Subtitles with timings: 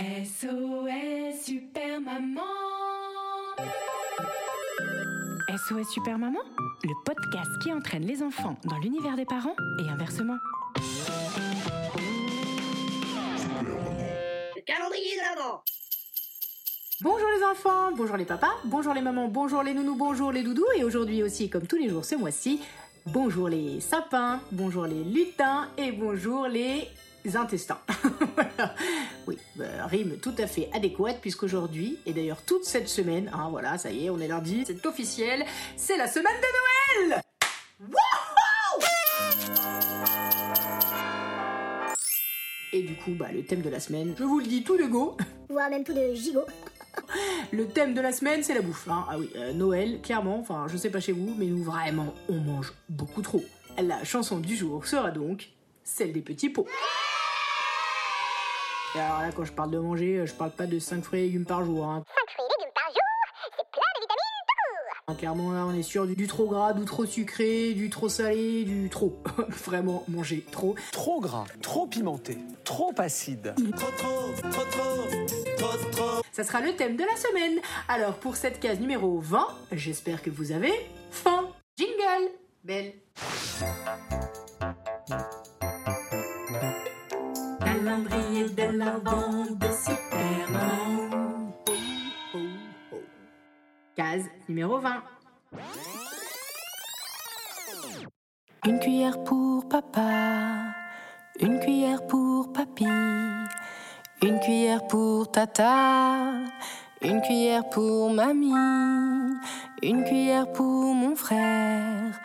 [0.00, 2.40] SOS Super Maman
[5.50, 6.38] SOS Super Maman,
[6.82, 10.38] le podcast qui entraîne les enfants dans l'univers des parents et inversement.
[14.56, 15.62] Le calendrier de l'avant
[17.02, 20.64] Bonjour les enfants, bonjour les papas, bonjour les mamans, bonjour les nounous, bonjour les doudous
[20.78, 22.62] et aujourd'hui aussi comme tous les jours ce mois-ci,
[23.04, 26.88] bonjour les sapins, bonjour les lutins et bonjour les
[27.34, 27.78] intestins.
[28.34, 28.74] voilà.
[29.26, 33.78] Oui, bah, rime tout à fait adéquate puisqu'aujourd'hui et d'ailleurs toute cette semaine, hein, voilà,
[33.78, 35.44] ça y est, on est lundi, c'est officiel,
[35.76, 37.22] c'est la semaine de Noël.
[37.80, 38.84] Wouhou
[42.72, 44.84] et du coup, bah, le thème de la semaine, je vous le dis tout de
[44.84, 45.16] go,
[45.48, 46.44] voire même tout de gigot.
[47.52, 48.88] Le thème de la semaine, c'est la bouffe.
[48.88, 49.06] hein.
[49.08, 52.34] Ah oui, euh, Noël, clairement, enfin, je sais pas chez vous, mais nous, vraiment, on
[52.34, 53.42] mange beaucoup trop.
[53.80, 55.50] La chanson du jour sera donc
[55.84, 56.66] celle des petits pots.
[58.96, 61.20] Et alors là, quand je parle de manger, euh, je parle pas de 5 fruits
[61.20, 61.84] et légumes par jour.
[61.84, 62.02] Hein.
[62.06, 63.00] 5 fruits et légumes par jour,
[63.56, 65.02] c'est plein de vitamines tout court.
[65.06, 68.08] Hein, Clairement, là, on est sur du, du trop gras, du trop sucré, du trop
[68.08, 69.22] salé, du trop.
[69.64, 70.74] Vraiment, manger trop.
[70.90, 73.54] Trop gras, trop pimenté, trop acide.
[76.32, 77.60] Ça sera le thème de la semaine.
[77.88, 80.72] Alors, pour cette case numéro 20, j'espère que vous avez
[81.10, 81.48] faim.
[81.76, 82.30] Jingle
[82.64, 82.94] Belle
[87.80, 88.60] Calendrier de.
[93.96, 95.02] Case numéro 20.
[98.66, 100.74] Une cuillère pour papa,
[101.40, 102.84] une cuillère pour papy,
[104.22, 106.34] une cuillère pour tata,
[107.00, 108.52] une cuillère pour mamie,
[109.82, 112.20] une cuillère pour mon frère,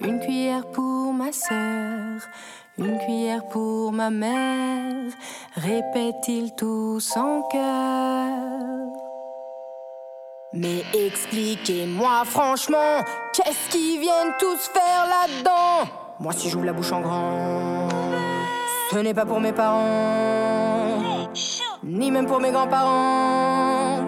[0.00, 2.20] une cuillère pour ma sœur,
[2.80, 5.12] une cuillère pour ma mère,
[5.54, 8.28] répète-t-il tous en chœur.
[10.52, 13.04] Mais expliquez-moi franchement,
[13.34, 15.90] qu'est-ce qu'ils viennent tous faire là-dedans?
[16.18, 17.88] Moi si j'ouvre la bouche en grand,
[18.90, 21.28] ce n'est pas pour mes parents,
[21.84, 24.00] ni même pour mes grands-parents,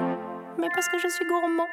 [0.58, 1.68] mais parce que je suis gourmand.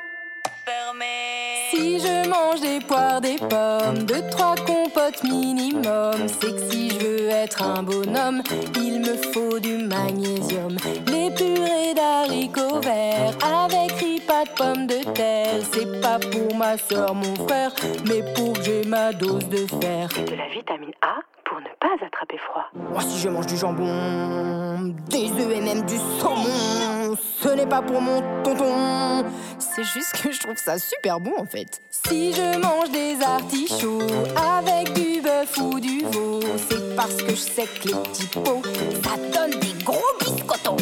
[1.71, 6.97] Si je mange des poires, des pommes, deux, trois compotes minimum, c'est que si je
[7.05, 8.41] veux être un bonhomme,
[8.75, 10.75] il me faut du magnésium.
[11.07, 16.77] Les purées d'haricots verts avec riz, pas de pommes de terre, c'est pas pour ma
[16.77, 17.71] soeur, mon frère,
[18.07, 20.09] mais pour que j'ai ma dose de fer.
[20.09, 22.65] de la vitamine A pour ne pas attraper froid.
[22.73, 27.81] Moi, si je mange du jambon, des œufs et même du saumon, ce n'est pas
[27.81, 29.25] pour mon tonton.
[29.59, 31.81] C'est juste que je trouve ça super bon en fait.
[31.89, 34.01] Si je mange des artichauts
[34.35, 36.39] avec du bœuf ou du veau,
[36.69, 38.61] c'est parce que je sais que les petits pots,
[39.03, 40.77] ça donne des gros biscottos.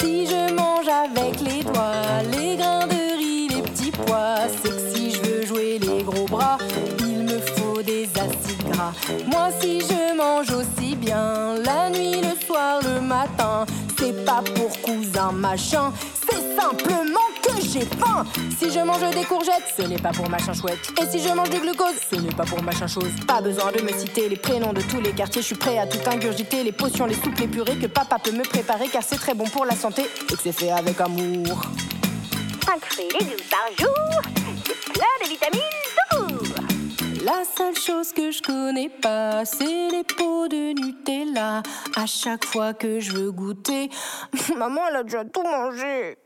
[0.00, 4.94] Si je mange avec les doigts, les grains de riz, les petits pois, c'est que
[4.94, 6.58] si je veux jouer les gros bras,
[7.00, 8.92] il me faut des acides gras.
[9.26, 13.66] Moi, si je mange aussi bien la nuit, le soir, le matin,
[14.32, 15.92] pas pour cousin machin,
[16.26, 18.24] c'est simplement que j'ai faim.
[18.58, 20.90] Si je mange des courgettes, ce n'est pas pour machin chouette.
[20.98, 23.10] Et si je mange du glucose, ce n'est pas pour machin chose.
[23.26, 25.86] Pas besoin de me citer les prénoms de tous les quartiers, je suis prêt à
[25.86, 29.18] tout ingurgiter, les potions, les soupes, les purées que papa peut me préparer car c'est
[29.18, 31.60] très bon pour la santé et que c'est fait avec amour.
[32.64, 34.22] 5 fruits et par jour,
[35.22, 36.21] de vitamines.
[37.24, 41.62] La seule chose que je connais pas, c'est les pots de Nutella.
[41.94, 43.90] À chaque fois que je veux goûter,
[44.56, 46.16] maman, elle a déjà tout mangé.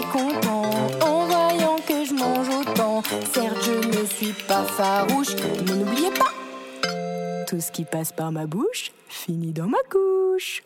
[0.00, 3.02] suis en voyant que je mange autant.
[3.32, 5.34] Certes, je ne suis pas farouche,
[5.66, 6.32] mais n'oubliez pas,
[7.46, 10.62] tout ce qui passe par ma bouche finit dans ma couche.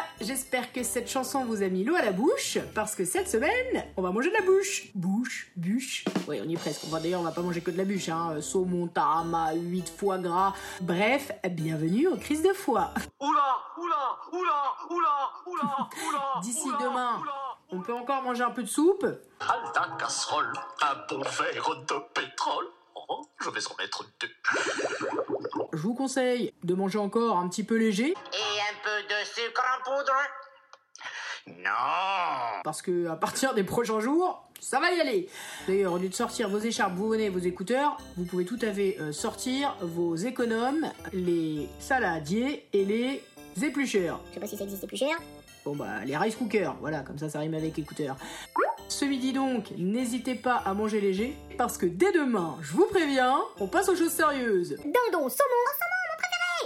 [0.00, 3.28] Voilà, j'espère que cette chanson vous a mis l'eau à la bouche, parce que cette
[3.28, 4.88] semaine, on va manger de la bouche.
[4.94, 6.04] Bouche, bûche.
[6.26, 6.82] Oui, on y est presque.
[6.86, 8.40] On va d'ailleurs, on va pas manger que de la bûche, hein.
[8.40, 10.54] Saumon, tarama, 8 foie gras.
[10.80, 12.92] Bref, bienvenue aux crises de foie.
[13.20, 16.40] Oula, oula, oula, oula, oula, oula.
[16.42, 17.58] D'ici demain, oula.
[17.72, 19.06] on peut encore manger un peu de soupe.
[19.40, 20.52] À la casserole,
[20.82, 22.66] un bon verre de pétrole.
[23.08, 24.28] Oh, je vais en mettre deux.
[25.72, 29.84] Je vous conseille de manger encore un petit peu léger, Et peu de sucre en
[29.84, 30.12] poudre
[31.46, 35.28] Non parce que à partir des prochains jours, ça va y aller.
[35.66, 38.72] D'ailleurs, au lieu de sortir vos écharpes, vos bonnets, vos écouteurs, vous pouvez tout à
[38.72, 43.24] fait euh, sortir vos économes, les saladiers et les
[43.62, 44.20] éplucheurs.
[44.28, 45.16] Je sais pas si ça existe plus cher.
[45.64, 48.16] Bon bah les rice cookers, voilà, comme ça ça rime avec écouteurs.
[48.88, 53.38] Ce midi donc, n'hésitez pas à manger léger, parce que dès demain, je vous préviens,
[53.60, 54.76] on passe aux choses sérieuses.
[54.78, 55.89] Dindon, saumon,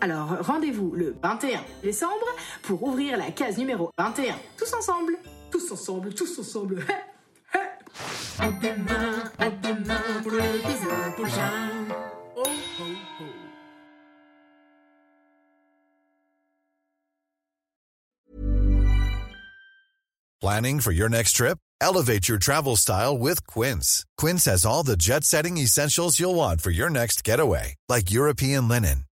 [0.00, 2.26] Alors rendez-vous le 21 décembre
[2.62, 4.36] pour ouvrir la case numéro 21.
[4.56, 5.18] Tous ensemble
[5.50, 6.84] Tous ensemble, tous ensemble.
[20.40, 21.58] Planning for your next trip?
[21.80, 24.04] Elevate your travel style with Quince.
[24.16, 28.68] Quince has all the jet setting essentials you'll want for your next getaway, like European
[28.68, 29.04] linen,